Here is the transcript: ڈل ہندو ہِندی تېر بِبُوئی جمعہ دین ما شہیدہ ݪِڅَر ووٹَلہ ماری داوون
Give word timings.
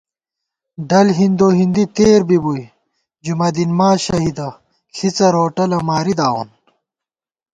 ڈل 0.89 1.07
ہندو 1.19 1.47
ہِندی 1.59 1.85
تېر 1.95 2.19
بِبُوئی 2.27 2.65
جمعہ 3.23 3.49
دین 3.55 3.71
ما 3.77 3.89
شہیدہ 4.05 4.47
ݪِڅَر 4.95 5.33
ووٹَلہ 5.39 5.79
ماری 5.87 6.13
داوون 6.19 6.49